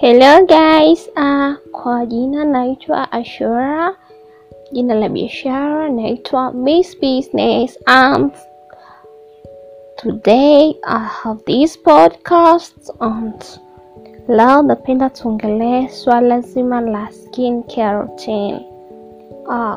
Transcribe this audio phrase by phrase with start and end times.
[0.00, 3.96] Hello guys, uh, kwa jina naitwa Ashura,
[4.72, 8.32] jina la biashara naitwa Miss Business and
[9.96, 13.44] today I have this podcast and
[14.28, 18.66] leo napenda tuongelee swala zima la skin care routine.
[19.46, 19.74] Uh,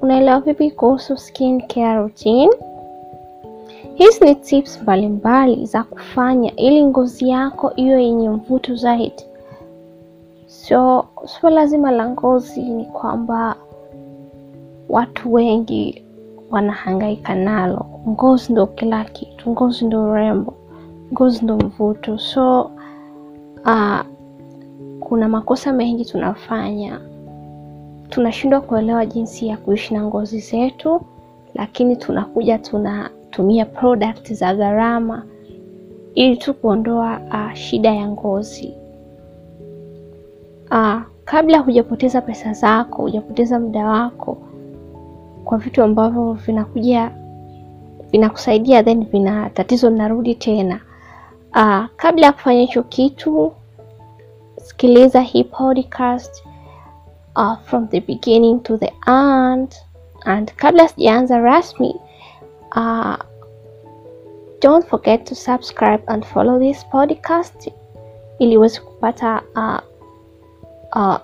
[0.00, 2.50] unaelewa vipi kuhusu skin care routine?
[3.94, 9.29] Hizi ni tips mbalimbali za kufanya ili ngozi yako iwe yenye mvuto zaidi.
[10.50, 13.56] So swala zima la ngozi ni kwamba
[14.88, 16.04] watu wengi
[16.50, 17.86] wanahangaika nalo.
[18.08, 20.54] Ngozi ndo kila kitu, ngozi ndo urembo,
[21.12, 22.18] ngozi ndo mvuto.
[22.18, 22.70] So
[23.64, 24.00] uh,
[25.00, 27.00] kuna makosa mengi tunafanya,
[28.08, 31.00] tunashindwa kuelewa jinsi ya kuishi na ngozi zetu,
[31.54, 35.22] lakini tunakuja tunatumia product za gharama
[36.14, 38.79] ili tu kuondoa uh, shida ya ngozi.
[40.70, 44.38] Uh, kabla hujapoteza pesa zako, hujapoteza muda wako
[45.44, 47.10] kwa vitu ambavyo vinakuja
[48.10, 50.80] vinakusaidia then vina tatizo linarudi tena.
[51.54, 53.52] Aa, kabla ya kufanya hicho kitu,
[54.62, 56.44] sikiliza hii podcast
[57.36, 59.74] uh, from the beginning to the end.
[60.24, 61.96] And kabla sijaanza rasmi
[62.76, 63.16] uh,
[64.62, 67.70] don't forget to subscribe and follow this podcast
[68.38, 69.78] ili uweze kupata uh,
[70.96, 71.16] uh,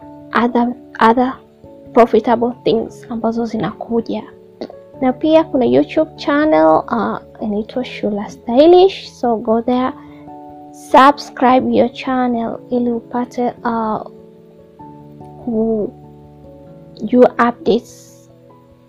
[0.45, 1.33] other, other
[1.93, 4.23] profitable things ambazo zinakuja.
[5.01, 9.93] Na pia kuna youtube channel uh, inaitwa shula stylish so go there
[10.91, 14.07] subscribe your channel ili upate uh,
[15.45, 18.13] kujua updates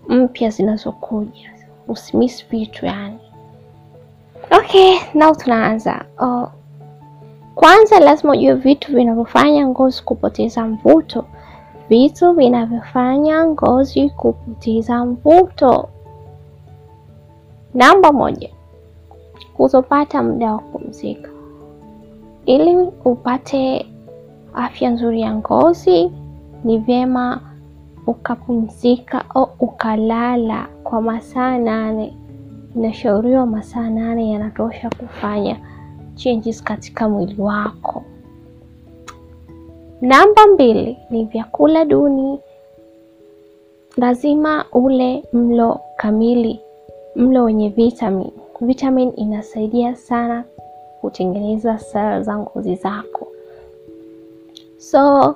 [0.08, 1.50] mpya zinazokuja.
[1.88, 3.18] Usimiss vitu yani.
[4.58, 6.04] Okay now tunaanza.
[6.20, 6.48] Uh,
[7.58, 11.24] kwanza lazima ujue vitu vinavyofanya ngozi kupoteza mvuto.
[11.88, 15.88] Vitu vinavyofanya ngozi kupoteza mvuto.
[17.74, 18.48] Namba moja,
[19.56, 21.30] kutopata muda wa kupumzika.
[22.46, 23.86] Ili upate
[24.54, 26.10] afya nzuri ya ngozi,
[26.64, 27.40] ni vyema
[28.06, 32.16] ukapumzika au ukalala kwa masaa nane.
[32.76, 35.56] Inashauriwa masaa nane yanatosha kufanya
[36.18, 38.04] changes katika mwili wako.
[40.00, 42.38] Namba mbili ni vyakula duni.
[43.96, 46.60] Lazima ule mlo kamili,
[47.16, 48.30] mlo wenye vitamin.
[48.60, 50.44] Vitamin inasaidia sana
[51.00, 53.26] kutengeneza seli za ngozi zako.
[54.78, 55.34] So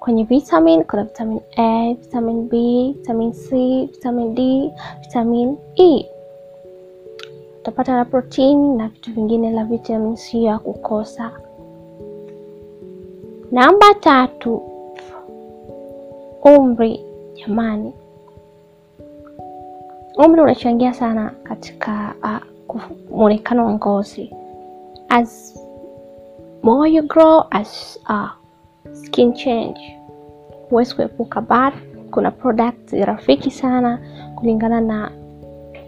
[0.00, 2.56] kwenye vitamin kuna vitamin A, vitamin B,
[2.92, 3.56] vitamin C,
[3.92, 4.70] vitamin D,
[5.00, 6.06] vitamin E
[7.64, 11.30] utapata na protini na vitu vingine la vitamin C ya kukosa.
[13.52, 14.62] Namba tatu,
[16.44, 17.00] umri.
[17.34, 17.92] Jamani,
[20.18, 22.80] umri unachangia sana katika uh,
[23.10, 24.30] mwonekano wa ngozi.
[25.08, 25.58] As
[26.62, 28.28] more you grow as uh,
[28.92, 29.98] skin change,
[30.70, 31.74] huwezi kuepuka, but
[32.10, 33.98] kuna product rafiki sana
[34.36, 35.10] kulingana na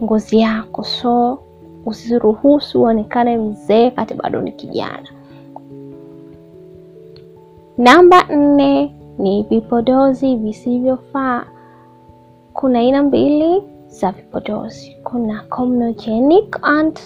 [0.03, 1.39] ngozi yako so
[1.87, 5.09] usiruhusu uonekane mzee kati bado ni kijana.
[7.77, 11.43] Namba nne ni vipodozi visivyofaa.
[12.53, 16.99] Kuna aina mbili za vipodozi, kuna comedogenic and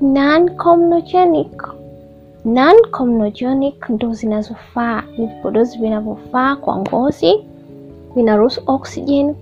[0.00, 1.62] non-comedogenic.
[2.44, 7.44] Non-comedogenic ndo zinazofaa, ni vipodozi vinavyofaa kwa ngozi,
[8.14, 9.34] vinaruhusu oxygen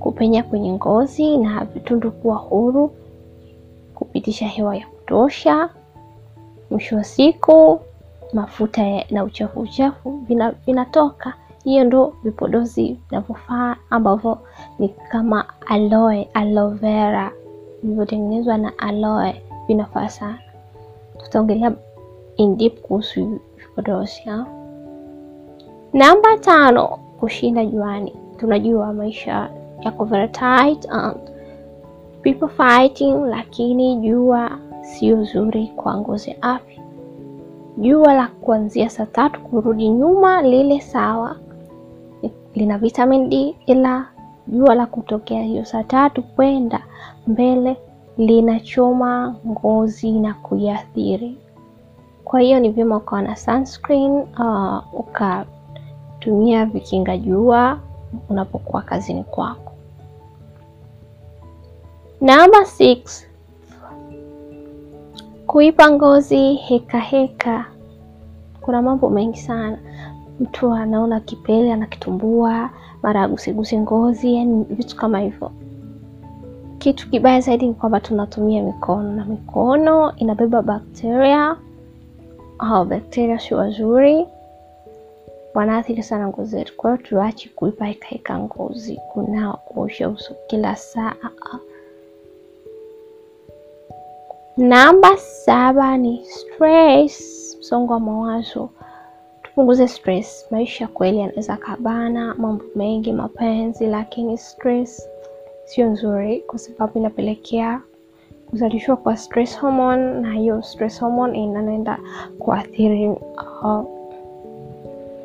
[0.00, 2.90] kupenya kwenye ngozi na vitundu kuwa huru
[4.26, 5.68] kupitisha hewa ya kutosha.
[6.70, 7.80] Mwisho wa siku
[8.32, 10.20] mafuta na uchafu uchafu
[10.66, 11.34] vinatoka.
[11.64, 14.38] Hiyo ndo vipodozi vinavyofaa ambavyo
[14.78, 17.32] ni kama aloe, aloe vera
[17.82, 20.38] vilivyotengenezwa na aloe vinafaa sana.
[21.18, 21.72] Tutaongelea
[22.36, 24.22] in deep kuhusu vipodozi.
[25.92, 26.86] Namba tano,
[27.20, 28.14] kushinda juani.
[28.36, 29.50] Tunajua maisha
[29.80, 31.35] yako very tight and
[32.26, 36.82] people fighting, lakini jua sio zuri kwa ngozi ya afya.
[37.78, 41.36] Jua la kuanzia saa tatu kurudi nyuma lile sawa,
[42.54, 44.06] lina vitamin D, ila
[44.46, 46.82] jua la kutokea hiyo saa tatu kwenda
[47.26, 47.76] mbele
[48.18, 51.36] linachoma ngozi na kuiathiri.
[52.24, 57.78] Kwa hiyo ni vyema ukawa na sunscreen, uh, ukatumia vikinga jua
[58.28, 59.75] unapokuwa kazini kwako.
[62.20, 63.26] Namba 6
[65.46, 67.64] kuipa ngozi heka heka.
[68.60, 69.78] Kuna mambo mengi sana
[70.40, 72.70] mtu anaona kipele anakitumbua,
[73.02, 75.50] mara aguseguse ngozi, yani vitu kama hivyo.
[76.78, 81.56] Kitu kibaya zaidi ni kwamba tunatumia mikono na mikono inabeba bakteria
[82.58, 84.26] au bakteria sio wazuri,
[85.54, 86.76] wanaathiri sana ngozi yetu.
[86.76, 91.14] Kwa hiyo tuache kuipa hekaheka ngozi, kunao, kuosha uso kila saa.
[94.56, 98.68] Namba saba ni stress, msongo wa mawazo.
[99.42, 100.46] Tupunguze stress.
[100.50, 105.08] Maisha kweli yanaweza kabana, mambo mengi, mapenzi, lakini stress
[105.64, 107.80] sio nzuri, kwa sababu inapelekea
[108.50, 111.98] kuzalishwa kwa stress hormone, na hiyo stress hormone inaenda
[112.38, 113.80] kuathiri uh,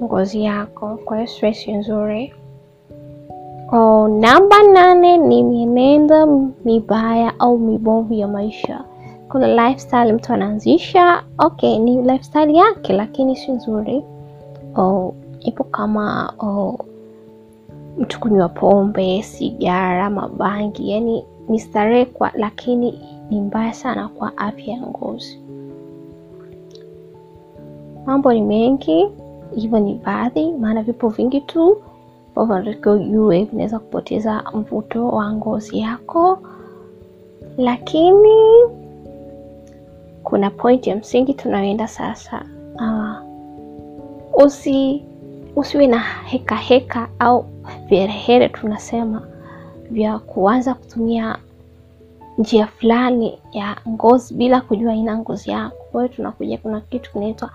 [0.04, 1.00] ngozi yako.
[1.06, 2.33] Kwa hiyo stress sio nzuri.
[3.72, 6.25] Oh, namba nane ni mienendo
[6.66, 8.83] mibaya au mibovu ya maisha.
[9.31, 14.04] Kuna lifestyle mtu anaanzisha, okay, ni lifestyle yake, lakini si nzuri.
[14.75, 16.80] Oh, ipo kama oh,
[17.98, 23.00] mtu kunywa pombe, sigara, mabangi, yani ni starehe lakini
[23.30, 25.39] ni mbaya sana kwa afya ya ngozi.
[28.06, 29.07] Mambo ni mengi,
[29.56, 31.78] hivyo ni baadhi, maana vipo vingi tu.
[32.36, 36.39] Ambavyo unatakiwa ujue vinaweza kupoteza mvuto wa ngozi yako,
[37.57, 38.30] lakini
[40.23, 42.45] kuna pointi ya msingi tunayoenda sasa.
[42.75, 43.31] Uh,
[44.45, 45.03] usi
[45.56, 47.45] usiwe na heka heka au
[47.89, 49.27] viherehere tunasema
[49.91, 51.38] vya kuanza kutumia
[52.38, 55.77] njia fulani ya ngozi bila kujua aina ngozi yako.
[55.91, 57.50] Kwa hiyo tunakuja, kuna kitu kinaitwa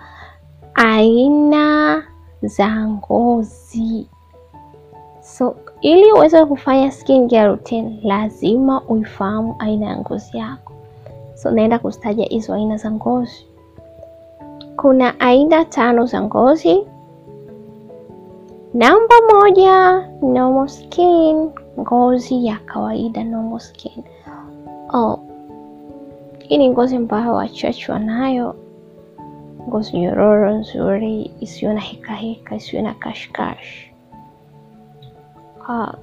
[0.73, 2.03] aina
[2.41, 4.07] za ngozi.
[5.21, 10.66] So ili uweze kufanya skin care routine lazima uifahamu aina ya ngozi yako.
[11.37, 13.45] So naenda kuzitaja hizo aina za ngozi.
[14.75, 16.83] Kuna aina tano za ngozi.
[18.73, 21.49] Namba moja, normal skin,
[21.79, 24.03] ngozi ya kawaida, normal skin.
[24.93, 25.19] Oh,
[26.39, 28.55] hii ni ngozi ambayo wachache wanayo,
[29.69, 33.91] ngozi nyororo nzuri, isiyo na heka heka, isiyo na kashkash.
[35.69, 35.93] Uh,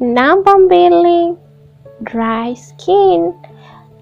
[0.00, 1.36] namba mbili,
[2.00, 3.32] dry skin.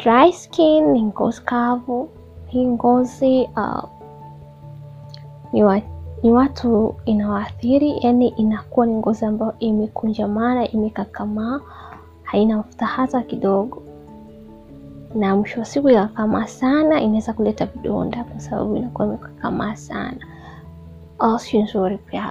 [0.06, 2.08] Dry skin ni ngozi kavu.
[2.46, 3.48] Hii ngozi
[5.52, 5.80] ni, wa,
[6.22, 11.60] ni watu inawaathiri, yani inakuwa ni ngozi ambayo imekunjamana, imekakamaa,
[12.22, 13.82] haina mafuta hata kidogo,
[15.14, 20.26] na mwisho wa siku ikakamaa sana inaweza kuleta vidonda kwa sababu inakuwa imekakamaa sana.
[21.38, 22.30] si nzuri pia.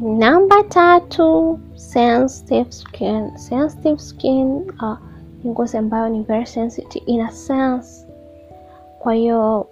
[0.00, 3.36] Namba tatu, sensitive skin.
[3.36, 4.98] Sensitive skin uh,
[5.44, 8.06] ni ngozi ambayo ni very sensitive, ina sense.
[8.98, 9.66] Kwa hiyo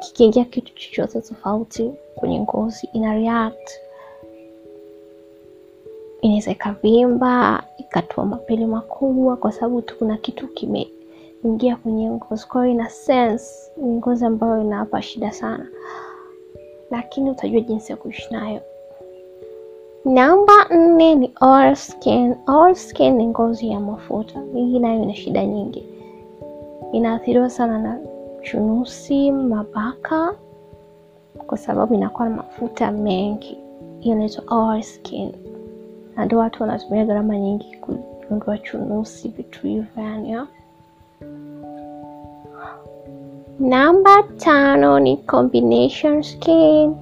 [0.00, 3.70] kikiingia kitu chochote tofauti kwenye ngozi ina react,
[6.20, 12.46] inaweza ikavimba, ikatoa mapele makubwa, kwa sababu tu kuna kitu kimeingia kwenye ngozi.
[12.46, 15.66] Kwa hiyo ina sense, ni ngozi ambayo inawapa shida sana,
[16.90, 18.60] lakini utajua jinsi ya kuishi nayo.
[20.04, 22.34] Namba nne ni oil skin.
[22.48, 24.42] Oil skin ni ngozi ya mafuta.
[24.54, 25.86] Hii nayo ina shida nyingi,
[26.92, 27.98] inaathiriwa sana na
[28.42, 30.34] chunusi, mabaka,
[31.46, 33.58] kwa sababu inakuwa na mafuta mengi.
[34.00, 35.32] Hiyo inaitwa oil skin,
[36.16, 40.36] na ndio watu wanatumia gharama nyingi kuondoa chunusi, vitu hivyo yani.
[43.60, 46.94] Namba tano ni combination skin.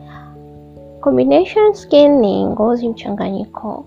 [1.00, 3.84] Combination skin ni ngozi mchanganyiko,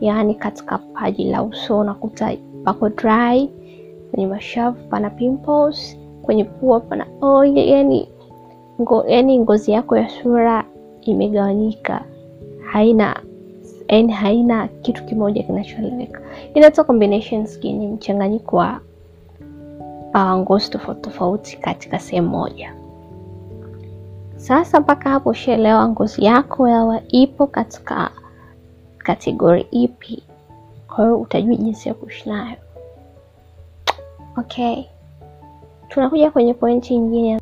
[0.00, 3.48] yaani katika paji la uso unakuta pako dry,
[4.10, 8.08] kwenye mashavu pana pimples, kwenye pua pana oil, yani
[8.80, 10.64] ngo, yani ngozi yako ya sura
[11.02, 12.04] imegawanyika,
[12.72, 13.16] haina
[13.88, 16.20] yani haina kitu kimoja kinachoeleweka.
[16.54, 18.80] Inaitwa combination skin, ni mchanganyiko wa
[20.14, 22.74] uh, ngozi tofauti tofauti katika sehemu moja.
[24.42, 28.10] Sasa mpaka hapo ushaelewa ngozi yako yawa ipo katika
[28.98, 30.22] kategori ipi,
[30.86, 32.56] kwa hiyo utajua jinsi ya kuishi nayo.
[34.36, 34.84] Okay,
[35.88, 37.41] tunakuja kwenye pointi nyingine